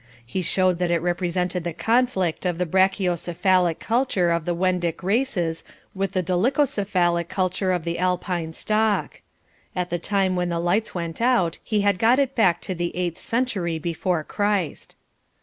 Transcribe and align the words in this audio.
He 0.25 0.41
showed 0.41 0.79
that 0.79 0.89
it 0.89 0.97
represented 0.97 1.63
the 1.63 1.73
conflict 1.73 2.43
of 2.43 2.57
the 2.57 2.65
brachiocephalic 2.65 3.77
culture 3.77 4.31
of 4.31 4.45
the 4.45 4.55
Wendic 4.55 5.03
races 5.03 5.63
with 5.93 6.13
the 6.13 6.23
dolichocephalic 6.23 7.29
culture 7.29 7.71
of 7.71 7.83
the 7.83 7.99
Alpine 7.99 8.53
stock. 8.53 9.21
At 9.75 9.91
the 9.91 9.99
time 9.99 10.35
when 10.35 10.49
the 10.49 10.59
lights 10.59 10.95
went 10.95 11.21
out 11.21 11.59
he 11.63 11.81
had 11.81 11.99
got 11.99 12.17
it 12.17 12.33
back 12.33 12.61
to 12.61 12.73
the 12.73 12.95
eighth 12.95 13.19
century 13.19 13.77
before 13.77 14.23
Christ. 14.23 14.95